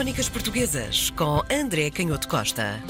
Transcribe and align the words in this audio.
Crónicas 0.00 0.30
Portuguesas 0.30 1.10
com 1.10 1.42
André 1.52 1.90
Canhoto 1.90 2.26
Costa. 2.26 2.80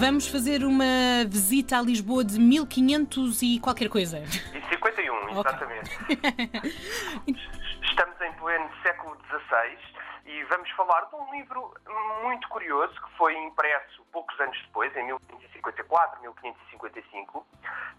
Vamos 0.00 0.26
fazer 0.26 0.64
uma 0.64 1.24
visita 1.28 1.78
a 1.78 1.80
Lisboa 1.82 2.24
de 2.24 2.40
1500 2.40 3.40
e 3.42 3.60
qualquer 3.60 3.88
coisa. 3.88 4.18
E 4.52 4.68
51, 4.68 5.14
Ok. 5.14 5.52
exatamente. 5.52 5.90
Estamos 7.88 8.20
em 8.20 8.32
pleno 8.32 8.68
e 10.26 10.44
vamos 10.44 10.70
falar 10.72 11.02
de 11.06 11.14
um 11.16 11.30
livro 11.32 11.74
muito 12.22 12.48
curioso 12.48 12.92
que 12.94 13.16
foi 13.16 13.34
impresso 13.36 14.04
poucos 14.12 14.38
anos 14.40 14.60
depois, 14.66 14.94
em 14.96 15.04
1554, 15.04 16.20
1555, 16.20 17.46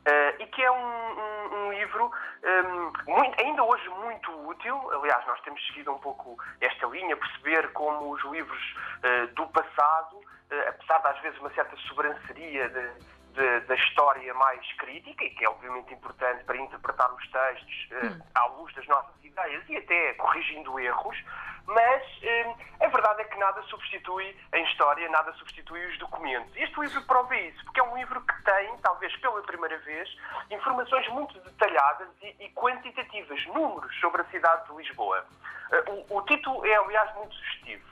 eh, 0.05 0.35
e 0.39 0.47
que 0.47 0.63
é 0.63 0.71
um, 0.71 0.75
um- 0.77 1.55
um 1.67 1.73
livro 1.73 2.11
eh, 2.43 2.61
muito- 3.07 3.41
ainda 3.41 3.63
hoje 3.63 3.89
muito 3.89 4.31
útil. 4.47 4.91
Aliás, 4.93 5.25
nós 5.27 5.41
temos 5.41 5.65
seguido 5.67 5.91
um 5.91 5.99
pouco 5.99 6.37
esta 6.61 6.85
linha, 6.87 7.17
perceber 7.17 7.71
como 7.73 8.11
os 8.11 8.23
livros 8.25 8.75
eh, 9.03 9.25
do 9.27 9.47
passado, 9.47 10.21
eh, 10.51 10.67
apesar 10.69 10.99
de 10.99 11.07
às 11.07 11.19
vezes 11.21 11.39
uma 11.39 11.49
certa 11.51 11.75
sobranceria 11.87 12.69
de- 12.69 13.18
de- 13.33 13.59
da 13.61 13.75
história 13.75 14.33
mais 14.33 14.65
crítica, 14.73 15.23
e 15.23 15.29
que 15.31 15.45
é 15.45 15.49
obviamente 15.49 15.93
importante 15.93 16.43
para 16.43 16.57
interpretar 16.57 17.11
os 17.13 17.27
textos 17.31 17.87
eh, 17.91 18.19
à 18.35 18.45
luz 18.47 18.73
das 18.75 18.87
nossas 18.87 19.23
ideias 19.23 19.63
e 19.69 19.77
até 19.77 20.13
corrigindo 20.15 20.79
erros, 20.79 21.17
mas 21.65 22.03
eh, 22.23 22.55
a 22.81 22.87
verdade 22.87 23.21
é 23.21 23.25
que 23.25 23.37
nada 23.37 23.61
substitui 23.63 24.35
em 24.53 24.63
história, 24.65 25.07
nada 25.09 25.31
substitui 25.33 25.85
os 25.87 25.97
documentos. 25.99 26.51
Este 26.55 26.79
livro 26.79 27.01
prova 27.03 27.35
isso, 27.35 27.63
porque 27.65 27.79
é 27.79 27.83
um 27.83 27.95
livro 27.97 28.19
que 28.21 28.43
tem, 28.43 28.77
talvez 28.77 29.15
pela 29.17 29.41
primeira 29.43 29.77
vez, 29.79 30.09
informações 30.49 31.07
muito 31.09 31.39
detalhadas 31.41 32.07
e, 32.21 32.35
e 32.45 32.49
quantitativas, 32.53 33.45
números 33.47 33.95
sobre 33.99 34.21
a 34.21 34.25
cidade 34.25 34.67
de 34.67 34.75
Lisboa. 34.75 35.25
Eh, 35.71 35.83
o, 36.09 36.17
o 36.17 36.21
título 36.23 36.65
é, 36.65 36.75
aliás, 36.75 37.15
muito 37.15 37.33
sugestivo. 37.35 37.83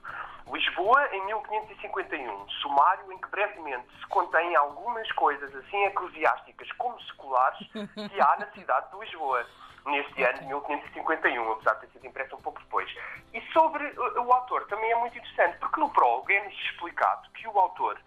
Lisboa 0.51 1.07
em 1.13 1.25
1551, 1.25 2.49
sumário 2.61 3.11
em 3.11 3.17
que 3.17 3.29
brevemente 3.29 3.85
se 3.99 4.07
contém 4.07 4.55
algumas 4.55 5.11
coisas 5.11 5.53
assim 5.53 5.83
eclesiásticas 5.85 6.71
como 6.73 6.99
seculares 7.01 7.59
que 7.73 8.21
há 8.21 8.37
na 8.39 8.49
cidade 8.51 8.89
de 8.91 8.97
Lisboa, 8.97 9.45
neste 9.85 10.23
ano 10.23 10.39
de 10.39 10.45
1551, 10.45 11.51
apesar 11.51 11.73
de 11.75 11.81
ter 11.81 11.87
sido 11.93 12.07
impresso 12.07 12.35
um 12.35 12.41
pouco 12.41 12.59
depois. 12.61 12.89
E 13.33 13.41
sobre 13.51 13.85
uh, 13.85 14.21
o 14.21 14.33
autor 14.33 14.65
também 14.67 14.91
é 14.91 14.95
muito 14.95 15.17
interessante, 15.17 15.57
porque 15.59 15.79
no 15.79 15.89
prólogo 15.89 16.31
é-nos 16.31 16.53
explicado 16.53 17.29
que 17.31 17.47
o 17.47 17.59
autor 17.59 17.97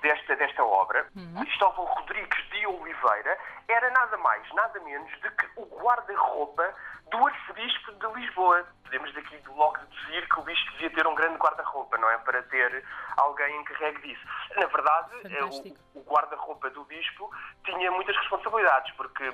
desta, 0.00 0.36
desta 0.36 0.64
obra, 0.64 1.06
Cristóvão 1.40 1.84
Rodrigues 1.84 2.50
de 2.50 2.66
Oliveira, 2.66 3.38
era 3.68 3.90
nada 3.90 4.16
mais, 4.18 4.52
nada 4.54 4.78
menos 4.80 5.10
do 5.20 5.30
que 5.32 5.48
o 5.56 5.64
guarda-roupa 5.82 6.74
do 7.10 7.26
arcebispo 7.26 7.92
de 7.92 8.20
Lisboa. 8.20 8.66
Podemos 8.84 9.12
daqui 9.14 9.40
logo 9.48 9.78
deduzir 9.78 10.28
que 10.28 10.40
o 10.40 10.42
bispo 10.42 10.70
devia 10.72 10.90
ter 10.90 11.06
um 11.06 11.14
grande 11.14 11.38
guarda-roupa, 11.38 11.98
não 11.98 12.08
é? 12.10 12.18
Para 12.18 12.42
ter 12.44 12.84
alguém 13.16 13.60
encarregue 13.60 14.00
disso. 14.02 14.24
Na 14.56 14.66
verdade, 14.66 15.10
eh, 15.24 15.40
Fantástico. 15.40 15.78
o, 15.94 16.00
o 16.00 16.04
guarda-roupa 16.04 16.70
do 16.70 16.84
bispo 16.84 17.30
tinha 17.64 17.90
muitas 17.90 18.16
responsabilidades, 18.16 18.92
porque 18.96 19.24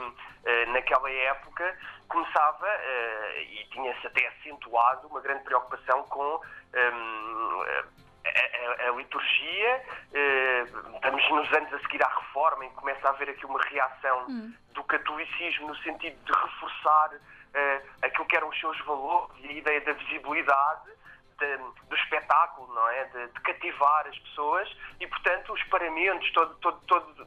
eh, 0.44 0.66
naquela 0.66 1.10
época 1.10 1.78
começava 2.08 2.68
eh, 2.68 3.42
e 3.42 3.64
tinha-se 3.70 4.06
até 4.06 4.27
acentuado 4.28 5.08
uma 5.08 5.20
grande 5.20 5.44
preocupação 5.44 6.02
com 6.05 6.40
hum, 6.74 7.64
a, 8.25 8.84
a- 8.87 8.89
a 8.89 8.92
liturgia. 8.92 9.83
eh, 10.15 10.65
estamos 10.95 11.31
nos 11.31 11.53
anos 11.53 11.73
a 11.75 11.78
seguir 11.81 12.03
à 12.05 12.09
reforma, 12.09 12.64
em 12.64 12.69
que 12.70 12.75
começa 12.77 13.06
a 13.06 13.11
haver 13.11 13.31
aqui 13.31 13.45
uma 13.47 13.61
reação 13.62 14.27
do 14.73 14.84
catolicismo 14.84 15.69
no 15.69 15.77
sentido 15.79 16.17
de 16.25 16.33
reforçar 16.33 17.11
eh, 17.55 17.83
aquilo 18.03 18.25
que 18.27 18.37
eram 18.37 18.48
os 18.48 18.59
seus 18.61 18.79
valores 18.84 19.34
e 19.41 19.48
a 19.48 19.53
ideia 19.53 19.81
da 19.83 19.92
visibilidade 19.92 20.91
de- 21.39 21.56
do 21.89 21.97
espetáculo, 21.97 22.73
não 22.75 22.89
é? 22.89 23.05
De, 23.06 23.27
de 23.29 23.41
cativar 23.41 24.06
as 24.06 24.19
pessoas 24.20 24.75
e, 25.01 25.07
portanto, 25.07 25.53
os 25.53 25.62
paramentos, 25.64 26.31
todo, 26.33 26.55
todo, 26.57 26.81
todo, 26.86 27.27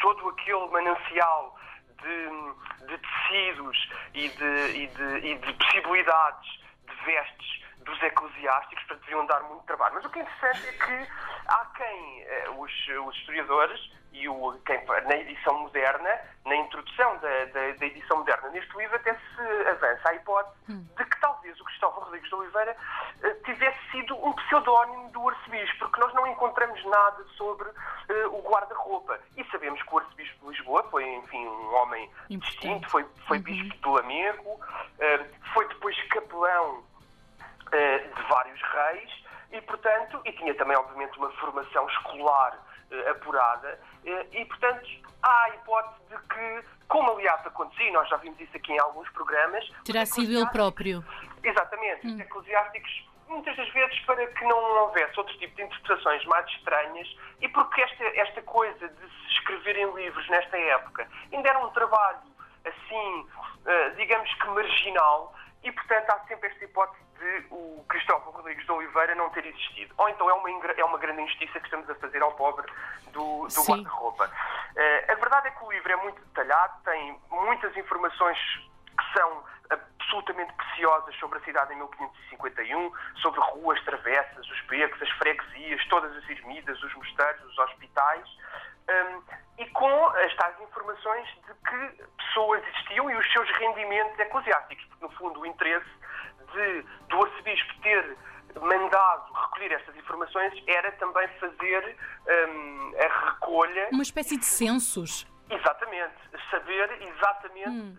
todo 0.00 0.28
aquele 0.30 0.66
manancial 0.68 1.56
de, 2.02 2.86
de 2.86 2.98
tecidos 2.98 3.88
e 4.14 4.28
de, 4.28 4.76
e, 4.78 4.86
de, 4.88 5.26
e 5.28 5.34
de 5.38 5.52
possibilidades 5.54 6.50
de 6.88 6.94
vestes 7.04 7.61
dos 7.84 8.02
eclesiásticos, 8.02 8.84
portanto, 8.84 9.04
deviam 9.04 9.26
dar 9.26 9.42
muito 9.44 9.64
trabalho. 9.64 9.94
Mas 9.94 10.04
o 10.04 10.10
que 10.10 10.18
é 10.18 10.22
interessante 10.22 10.68
é 10.68 10.72
que 10.72 11.08
há 11.48 11.64
quem, 11.76 12.22
eh, 12.22 12.50
os, 12.50 12.70
os 13.06 13.16
historiadores, 13.16 13.80
e 14.12 14.28
o, 14.28 14.52
quem, 14.66 14.84
na 14.84 15.16
edição 15.16 15.58
moderna, 15.58 16.20
na 16.44 16.56
introdução 16.56 17.16
da, 17.18 17.44
da, 17.46 17.72
da 17.72 17.86
edição 17.86 18.18
moderna 18.18 18.50
neste 18.50 18.76
livro, 18.76 18.94
até 18.96 19.14
se 19.14 19.68
avança 19.68 20.08
a 20.10 20.14
hipótese 20.14 20.54
de 20.68 21.04
que 21.04 21.20
talvez 21.20 21.58
o 21.58 21.64
Cristóvão 21.64 22.04
Rodrigues 22.04 22.28
de 22.28 22.34
Oliveira 22.34 22.76
eh, 23.22 23.34
tivesse 23.46 23.78
sido 23.90 24.14
um 24.24 24.32
pseudónimo 24.34 25.10
do 25.10 25.28
arcebispo, 25.28 25.78
porque 25.78 26.00
nós 26.00 26.12
não 26.14 26.26
encontramos 26.26 26.84
nada 26.84 27.24
sobre 27.36 27.68
eh, 28.08 28.26
o 28.26 28.42
guarda-roupa. 28.42 29.18
E 29.36 29.44
sabemos 29.44 29.82
que 29.82 29.94
o 29.94 29.98
arcebispo 29.98 30.44
de 30.44 30.56
Lisboa 30.56 30.82
foi, 30.90 31.04
enfim, 31.04 31.46
um 31.46 31.74
homem 31.74 32.04
Importante. 32.28 32.40
distinto, 32.40 32.90
foi, 32.90 33.06
foi 33.26 33.38
bispo 33.38 33.78
de 33.78 33.88
Lamego, 33.88 34.60
foi 35.54 35.66
depois 35.68 36.00
capelão 36.08 36.84
de 37.78 38.22
vários 38.28 38.60
reis 38.60 39.24
e, 39.50 39.60
portanto, 39.62 40.20
e 40.24 40.32
tinha 40.32 40.54
também, 40.54 40.76
obviamente, 40.76 41.16
uma 41.18 41.30
formação 41.32 41.86
escolar 41.88 42.58
eh, 42.90 43.10
apurada 43.10 43.78
eh, 44.04 44.26
e, 44.32 44.44
portanto, 44.44 44.86
há 45.22 45.44
a 45.44 45.48
hipótese 45.50 46.00
de 46.08 46.28
que, 46.28 46.64
como 46.88 47.12
aliás 47.12 47.46
acontecia, 47.46 47.92
nós 47.92 48.08
já 48.08 48.16
vimos 48.16 48.38
isso 48.40 48.56
aqui 48.56 48.72
em 48.72 48.78
alguns 48.78 49.08
programas, 49.10 49.66
Terá 49.84 50.04
sido 50.04 50.32
ele 50.32 50.46
próprio. 50.50 51.04
Exatamente, 51.42 52.06
os 52.06 52.20
eclesiásticos, 52.20 53.08
muitas 53.28 53.56
das 53.56 53.68
vezes 53.72 53.98
para 54.00 54.26
que 54.26 54.44
não 54.44 54.58
houvesse 54.82 55.18
outro 55.18 55.36
tipo 55.38 55.54
de 55.56 55.62
interpretações 55.62 56.24
mais 56.26 56.46
estranhas 56.50 57.08
e 57.40 57.48
porque 57.48 57.80
esta, 57.80 58.04
esta 58.04 58.42
coisa 58.42 58.88
de 58.88 59.00
se 59.00 59.26
escrever 59.38 59.76
em 59.76 59.92
livros 59.94 60.28
nesta 60.28 60.56
época 60.58 61.08
ainda 61.32 61.48
era 61.48 61.58
um 61.58 61.70
trabalho 61.70 62.20
assim, 62.64 63.26
eh, 63.66 63.90
digamos 63.96 64.32
que 64.34 64.46
marginal 64.48 65.34
e 65.64 65.72
portanto 65.72 66.10
há 66.10 66.18
sempre 66.28 66.48
esta 66.48 66.64
hipótese 66.64 67.02
de 67.22 67.46
o 67.50 67.84
Cristóvão 67.88 68.32
Rodrigues 68.32 68.64
de 68.64 68.72
Oliveira 68.72 69.14
não 69.14 69.30
ter 69.30 69.46
existido. 69.46 69.94
Ou 69.96 70.08
então 70.08 70.28
é 70.28 70.34
uma, 70.34 70.50
é 70.50 70.84
uma 70.84 70.98
grande 70.98 71.22
injustiça 71.22 71.60
que 71.60 71.66
estamos 71.66 71.88
a 71.88 71.94
fazer 71.94 72.20
ao 72.20 72.32
pobre 72.32 72.66
do, 73.12 73.46
do 73.46 73.62
guarda-roupa. 73.64 74.30
Eh, 74.76 75.12
a 75.12 75.14
verdade 75.14 75.48
é 75.48 75.50
que 75.52 75.64
o 75.64 75.70
livro 75.70 75.92
é 75.92 75.96
muito 75.96 76.20
detalhado, 76.20 76.82
tem 76.84 77.18
muitas 77.30 77.76
informações 77.76 78.38
que 78.98 79.18
são 79.18 79.44
absolutamente 79.70 80.52
preciosas 80.54 81.14
sobre 81.16 81.38
a 81.38 81.42
cidade 81.42 81.72
em 81.72 81.76
1551, 81.76 82.92
sobre 83.20 83.40
ruas, 83.40 83.80
travessas, 83.84 84.50
os 84.50 84.60
becos, 84.62 85.00
as 85.00 85.10
freguesias, 85.10 85.84
todas 85.86 86.14
as 86.16 86.28
ermidas, 86.28 86.82
os 86.82 86.94
mosteiros, 86.94 87.44
os 87.44 87.58
hospitais, 87.58 88.28
hum, 88.88 89.22
e 89.58 89.66
com 89.70 90.06
as 90.08 90.34
tais 90.34 90.60
informações 90.60 91.26
de 91.28 91.54
que 91.54 92.04
pessoas 92.18 92.62
existiam 92.66 93.10
e 93.10 93.14
os 93.14 93.32
seus 93.32 93.48
rendimentos 93.52 94.18
eclesiásticos, 94.18 94.84
porque 94.86 95.04
no 95.04 95.10
fundo 95.12 95.40
o 95.40 95.46
interesse 95.46 96.01
de, 96.52 96.84
do 97.08 97.24
arcebispo 97.24 97.74
ter 97.82 98.16
mandado 98.60 99.32
recolher 99.32 99.72
estas 99.72 99.96
informações 99.96 100.52
era 100.66 100.92
também 100.92 101.26
fazer 101.40 101.96
hum, 102.26 102.92
a 102.98 103.30
recolha 103.30 103.88
Uma 103.92 104.02
espécie 104.02 104.36
de 104.36 104.44
censos. 104.44 105.26
Exatamente. 105.48 106.14
Saber 106.50 106.90
exatamente 107.02 107.96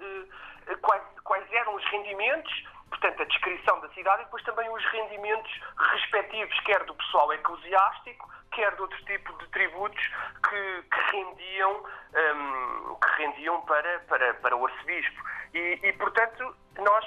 eh, 0.67 0.75
quais, 0.81 1.03
quais 1.23 1.51
eram 1.51 1.75
os 1.75 1.83
rendimentos, 1.85 2.63
portanto, 2.89 3.21
a 3.21 3.25
descrição 3.25 3.79
da 3.81 3.89
cidade 3.89 4.21
e 4.21 4.25
depois 4.25 4.43
também 4.43 4.69
os 4.69 4.85
rendimentos 4.85 5.51
respectivos, 5.93 6.59
quer 6.61 6.83
do 6.83 6.95
pessoal 6.95 7.33
eclesiástico, 7.33 8.31
quer 8.51 8.75
de 8.75 8.81
outro 8.81 9.05
tipo 9.05 9.33
de 9.39 9.47
tributos 9.49 10.11
que, 10.49 10.83
que 10.83 10.99
rendiam, 11.11 11.83
hum, 12.35 12.95
que 12.95 13.23
rendiam 13.23 13.61
para, 13.61 13.99
para, 14.01 14.33
para 14.35 14.55
o 14.55 14.65
arcebispo. 14.65 15.23
E, 15.53 15.79
e, 15.83 15.93
portanto, 15.93 16.55
nós 16.77 17.05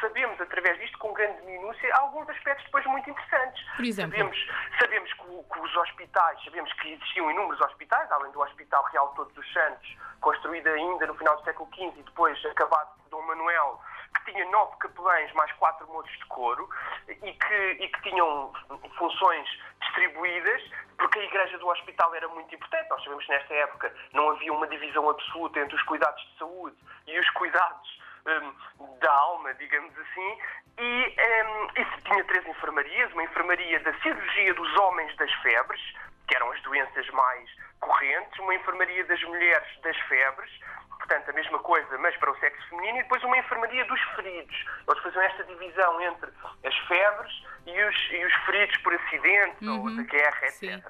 sabemos, 0.00 0.40
através 0.40 0.78
disto, 0.78 0.98
com 0.98 1.12
grande 1.12 1.42
minúcia, 1.42 1.94
alguns 1.96 2.28
aspectos 2.28 2.64
depois 2.64 2.84
muito 2.86 3.08
interessantes. 3.10 3.64
Por 3.76 3.84
exemplo? 3.84 4.16
Sabemos 4.16 4.38
sabemos 4.78 5.12
que, 5.12 5.52
que 5.52 5.60
os 5.60 5.76
hospitais, 5.76 6.44
sabemos 6.44 6.72
que 6.74 6.92
existiam 6.92 7.30
inúmeros 7.30 7.60
hospitais, 7.60 8.10
além 8.12 8.30
do 8.32 8.40
Hospital 8.40 8.84
Real 8.92 9.08
Todos 9.14 9.36
os 9.36 9.52
Santos, 9.52 9.96
construído 10.20 10.68
ainda 10.68 11.06
no 11.06 11.14
final 11.14 11.36
do 11.36 11.44
século 11.44 11.68
XV 11.74 11.98
e 11.98 12.02
depois 12.02 12.44
acabado 12.46 12.94
por 12.96 13.08
Dom 13.10 13.22
Manuel, 13.22 13.80
que 14.14 14.32
tinha 14.32 14.44
nove 14.50 14.76
capelães 14.78 15.32
mais 15.34 15.50
quatro 15.52 15.86
moços 15.88 16.16
de 16.16 16.24
couro 16.26 16.68
e 17.08 17.32
que, 17.32 17.70
e 17.80 17.88
que 17.88 18.02
tinham 18.02 18.52
funções 18.96 19.48
distribuídas, 19.80 20.62
porque 20.96 21.18
a 21.18 21.24
igreja 21.24 21.58
do 21.58 21.68
hospital 21.68 22.14
era 22.14 22.28
muito 22.28 22.54
importante. 22.54 22.88
Nós 22.88 23.02
sabemos 23.02 23.24
que 23.26 23.32
nesta 23.32 23.54
época 23.54 23.94
não 24.12 24.30
havia 24.30 24.52
uma 24.52 24.66
divisão 24.68 25.08
absoluta 25.10 25.58
entre 25.58 25.74
os 25.74 25.82
cuidados 25.82 26.22
de 26.22 26.38
saúde 26.38 26.76
e 27.06 27.18
os 27.18 27.28
cuidados 27.30 28.03
hum, 28.26 28.54
da 29.00 29.12
alma, 29.12 29.54
digamos 29.54 29.92
assim, 29.98 30.38
e 30.78 31.16
hum, 31.18 31.68
isso 31.76 32.02
tinha 32.04 32.24
três 32.24 32.46
enfermarias, 32.46 33.12
uma 33.12 33.24
enfermaria 33.24 33.80
da 33.80 33.92
cirurgia 34.00 34.54
dos 34.54 34.76
homens 34.78 35.14
das 35.16 35.32
febres, 35.34 35.80
que 36.26 36.36
eram 36.36 36.50
as 36.52 36.60
doenças 36.62 37.08
mais 37.10 37.50
correntes, 37.80 38.38
uma 38.38 38.54
enfermaria 38.54 39.04
das 39.04 39.22
mulheres 39.24 39.68
das 39.82 39.96
febres, 40.08 40.50
portanto 40.98 41.28
a 41.28 41.32
mesma 41.34 41.58
coisa, 41.58 41.98
mas 41.98 42.16
para 42.16 42.30
o 42.30 42.38
sexo 42.38 42.68
feminino, 42.68 42.98
e 42.98 43.02
depois 43.02 43.22
uma 43.24 43.36
enfermaria 43.36 43.84
dos 43.84 44.00
feridos. 44.16 44.64
Eles 44.88 45.02
faziam 45.02 45.22
esta 45.22 45.44
divisão 45.44 46.00
entre 46.00 46.30
as 46.64 46.76
febres 46.88 47.44
e 47.66 47.82
os, 47.82 48.10
e 48.10 48.24
os 48.24 48.34
feridos 48.46 48.76
por 48.78 48.94
acidentes 48.94 49.60
uhum, 49.60 49.82
ou 49.82 49.90
de 49.90 50.04
guerra, 50.04 50.46
etc. 50.46 50.52
Sim. 50.52 50.82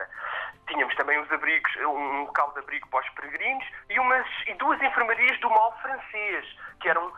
Tínhamos 0.69 0.95
também 0.97 1.19
os 1.21 1.31
abrigos, 1.31 1.77
um 1.77 2.23
local 2.23 2.53
de 2.53 2.61
abrigo 2.61 2.89
para 2.89 3.01
os 3.01 3.09
peregrinos 3.11 3.65
e, 3.91 3.99
umas, 3.99 4.27
e 4.47 4.55
duas 4.55 4.81
enfermarias 4.83 5.39
do 5.41 5.51
mal 5.51 5.77
francês, 5.83 6.47
que 6.81 6.89
eram 6.89 7.13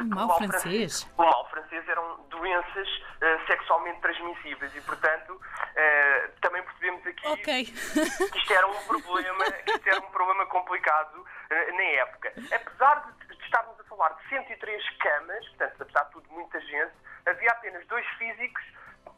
o 0.00 0.04
mal, 0.04 0.26
mal 0.26 0.38
francês? 0.38 1.10
O 1.16 1.22
mal 1.22 1.48
francês 1.50 1.86
eram 1.88 2.20
doenças 2.30 2.88
uh, 2.88 3.46
sexualmente 3.46 4.00
transmissíveis 4.00 4.74
e, 4.74 4.80
portanto, 4.82 5.32
uh, 5.32 6.40
também 6.40 6.62
percebemos 6.62 7.06
aqui 7.06 7.28
okay. 7.28 7.64
que 7.64 8.38
isto 8.38 8.52
era 8.52 8.66
um 8.66 8.84
problema, 8.86 9.44
que 9.44 9.70
isto 9.70 9.88
era 9.88 10.00
um 10.00 10.10
problema 10.10 10.46
complicado 10.46 11.16
uh, 11.16 11.76
na 11.76 11.82
época. 11.82 12.32
Apesar 12.54 13.04
de, 13.06 13.36
de 13.36 13.44
estarmos 13.44 13.78
a 13.78 13.84
falar 13.84 14.10
de 14.10 14.28
103 14.28 14.96
camas, 14.98 15.48
portanto, 15.48 15.82
apesar 15.82 16.04
de 16.04 16.10
tudo, 16.12 16.28
muita 16.30 16.60
gente, 16.60 16.92
havia 17.26 17.50
apenas 17.50 17.86
dois 17.86 18.06
físicos 18.18 18.62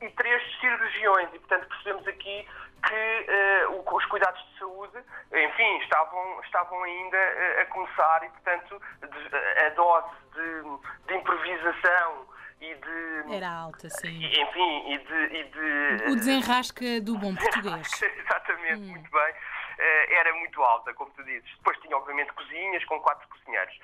e 0.05 0.11
três 0.11 0.43
cirurgiões 0.61 1.29
e, 1.33 1.39
portanto, 1.39 1.67
percebemos 1.69 2.07
aqui 2.07 2.47
que 2.87 3.27
uh, 3.71 3.97
os 3.97 4.05
cuidados 4.07 4.41
de 4.51 4.59
saúde, 4.59 4.99
enfim, 5.33 5.79
estavam, 5.79 6.41
estavam 6.43 6.83
ainda 6.83 7.17
uh, 7.17 7.61
a 7.63 7.67
começar 7.67 8.23
e, 8.25 8.29
portanto, 8.29 8.83
de, 9.01 9.65
a 9.67 9.69
dose 9.71 10.09
de, 10.35 11.07
de, 11.07 11.15
improvisação 11.15 12.27
e 12.61 12.75
de... 12.75 13.35
Era 13.35 13.51
alta, 13.51 13.89
sim. 13.89 14.25
Enfim, 14.27 14.93
e 14.93 14.99
de... 14.99 15.37
E 15.37 15.45
de 15.45 16.11
o 16.11 16.17
desenrasca 16.17 17.01
do 17.01 17.17
bom 17.17 17.35
português. 17.35 17.89
Exatamente, 18.03 18.83
hum. 18.83 18.91
muito 18.91 19.11
bem. 19.11 19.35
Uh, 19.75 20.13
era 20.13 20.33
muito 20.35 20.63
alta, 20.63 20.95
como 20.95 21.11
tu 21.13 21.25
dizes. 21.25 21.51
Depois 21.57 21.79
tinha, 21.81 21.97
obviamente, 21.97 22.33
cozinhas 22.33 22.85
com 22.85 23.01
quatro 23.01 23.29
cozinheiros. 23.29 23.79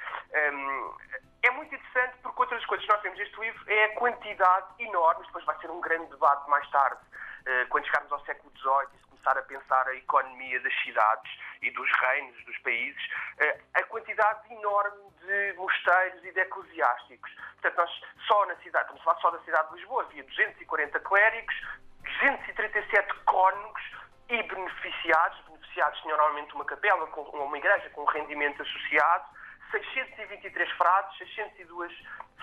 Um, 0.52 0.94
é 1.42 1.50
muito 1.50 1.74
interessante 1.74 2.16
porque 2.22 2.42
outras 2.42 2.64
coisas 2.66 2.84
que 2.84 2.92
nós 2.92 3.02
temos 3.02 3.18
neste 3.18 3.40
livro 3.40 3.62
é 3.66 3.84
a 3.84 3.94
quantidade 3.96 4.66
enorme, 4.78 5.24
depois 5.26 5.44
vai 5.44 5.58
ser 5.58 5.70
um 5.70 5.80
grande 5.80 6.10
debate 6.10 6.48
mais 6.50 6.68
tarde, 6.70 7.00
eh, 7.46 7.64
quando 7.70 7.86
chegarmos 7.86 8.12
ao 8.12 8.20
século 8.24 8.52
XVIII 8.58 8.88
e 8.94 8.98
se 8.98 9.06
começar 9.06 9.38
a 9.38 9.42
pensar 9.42 9.88
a 9.88 9.94
economia 9.94 10.60
das 10.60 10.74
cidades 10.82 11.32
e 11.62 11.70
dos 11.70 11.90
reinos, 11.98 12.44
dos 12.44 12.58
países, 12.58 13.02
eh, 13.38 13.60
a 13.74 13.82
quantidade 13.84 14.52
enorme 14.52 15.10
de 15.20 15.54
mosteiros 15.54 16.22
e 16.24 16.32
de 16.32 16.40
eclesiásticos. 16.40 17.34
Portanto, 17.60 17.76
nós 17.76 18.00
só 18.26 18.46
na 18.46 18.56
cidade, 18.56 18.84
estamos 18.84 19.00
a 19.00 19.04
falar 19.04 19.20
só 19.20 19.30
da 19.30 19.38
cidade 19.40 19.68
de 19.70 19.76
Lisboa, 19.76 20.02
havia 20.02 20.24
240 20.24 21.00
clérigos, 21.00 21.54
237 22.02 23.14
cônegos 23.24 23.82
e 24.30 24.42
beneficiados. 24.42 25.38
Beneficiados 25.46 26.00
tinham 26.00 26.16
normalmente 26.16 26.54
uma 26.54 26.64
capela, 26.64 27.04
uma 27.04 27.58
igreja 27.58 27.90
com 27.90 28.04
rendimento 28.04 28.62
associado 28.62 29.24
623 29.70 30.70
frades, 30.72 31.18
602 31.18 31.92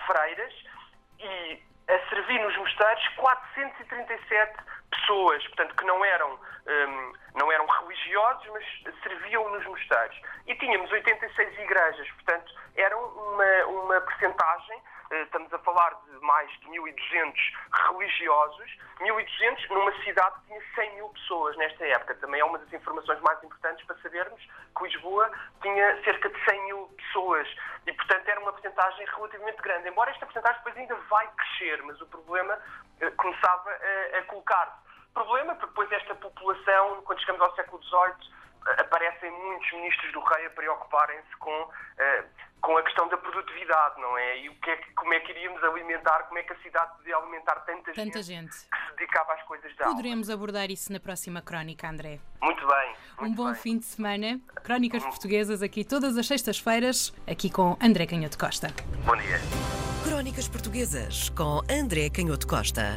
freiras 0.06 0.54
e 1.18 1.62
a 1.88 2.08
servir 2.10 2.38
nos 2.40 2.56
mosteiros 2.56 3.08
437 3.16 4.64
pessoas, 4.90 5.46
portanto, 5.48 5.74
que 5.74 5.84
não 5.84 6.04
eram, 6.04 6.34
um, 6.34 7.12
religiosos, 8.08 8.48
mas 8.52 9.02
serviam 9.02 9.48
nos 9.50 9.64
mosteiros. 9.66 10.20
E 10.46 10.54
tínhamos 10.54 10.90
86 10.90 11.58
igrejas, 11.58 12.10
portanto, 12.12 12.52
eram 12.76 12.98
uma, 13.04 13.66
uma 13.66 14.00
percentagem 14.00 14.82
eh, 15.10 15.22
estamos 15.22 15.52
a 15.54 15.58
falar 15.60 15.94
de 16.04 16.20
mais 16.20 16.50
de 16.60 16.66
1.200 16.66 17.34
religiosos, 17.88 18.78
1.200 19.00 19.68
numa 19.70 19.92
cidade 20.04 20.34
que 20.40 20.46
tinha 20.48 20.62
100 20.74 20.94
mil 20.96 21.08
pessoas 21.10 21.56
nesta 21.56 21.84
época. 21.86 22.14
Também 22.16 22.40
é 22.40 22.44
uma 22.44 22.58
das 22.58 22.72
informações 22.72 23.20
mais 23.20 23.42
importantes 23.42 23.84
para 23.86 23.96
sabermos 24.00 24.40
que 24.76 24.84
Lisboa 24.84 25.30
tinha 25.62 26.02
cerca 26.02 26.28
de 26.28 26.44
100 26.44 26.64
mil 26.66 26.88
pessoas 26.98 27.48
e, 27.86 27.92
portanto, 27.92 28.28
era 28.28 28.40
uma 28.40 28.52
porcentagem 28.52 29.06
relativamente 29.06 29.62
grande. 29.62 29.88
Embora 29.88 30.10
esta 30.10 30.26
porcentagem 30.26 30.58
depois 30.58 30.76
ainda 30.76 30.94
vai 31.08 31.26
crescer, 31.36 31.82
mas 31.84 32.00
o 32.02 32.06
problema 32.06 32.58
eh, 33.00 33.10
começava 33.12 33.70
a, 33.70 34.18
a 34.18 34.22
colocar-se. 34.24 34.87
Problema 35.14 35.54
porque 35.54 35.66
depois 35.66 35.90
esta 35.92 36.14
população, 36.14 37.02
quando 37.04 37.20
chegamos 37.20 37.40
ao 37.42 37.54
século 37.54 37.82
XVIII, 37.82 38.38
aparecem 38.78 39.30
muitos 39.30 39.70
ministros 39.72 40.12
do 40.12 40.20
rei 40.20 40.46
a 40.46 40.50
preocuparem-se 40.50 41.36
com, 41.38 41.62
uh, 41.62 42.24
com 42.60 42.76
a 42.76 42.82
questão 42.82 43.08
da 43.08 43.16
produtividade, 43.16 44.00
não 44.00 44.16
é? 44.18 44.38
E 44.40 44.48
o 44.48 44.54
que 44.56 44.70
é 44.70 44.76
que, 44.76 44.92
como 44.92 45.14
é 45.14 45.20
que 45.20 45.32
iríamos 45.32 45.62
alimentar, 45.64 46.24
como 46.24 46.38
é 46.38 46.42
que 46.42 46.52
a 46.52 46.56
cidade 46.58 46.96
podia 46.98 47.16
alimentar 47.16 47.54
tanta, 47.60 47.92
tanta 47.92 48.22
gente, 48.22 48.52
gente, 48.52 48.68
que 48.70 48.76
se 48.90 48.96
dedicava 48.96 49.32
às 49.32 49.42
coisas 49.42 49.74
da 49.76 49.86
Poderemos 49.86 50.28
alma. 50.28 50.42
abordar 50.42 50.70
isso 50.70 50.92
na 50.92 51.00
próxima 51.00 51.40
crónica, 51.40 51.88
André. 51.88 52.20
Muito 52.42 52.66
bem. 52.66 52.96
Muito 53.18 53.32
um 53.32 53.34
bom 53.34 53.52
bem. 53.52 53.54
fim 53.54 53.78
de 53.78 53.86
semana. 53.86 54.40
Crónicas 54.62 55.02
Portuguesas 55.04 55.62
aqui 55.62 55.84
todas 55.84 56.16
as 56.18 56.26
sextas-feiras, 56.26 57.12
aqui 57.26 57.50
com 57.50 57.76
André 57.82 58.06
Canhoto 58.06 58.38
Costa. 58.38 58.68
Bom 59.04 59.16
dia. 59.16 59.38
Crónicas 60.04 60.48
Portuguesas 60.48 61.30
com 61.30 61.60
André 61.70 62.10
Canhoto 62.10 62.46
Costa. 62.46 62.96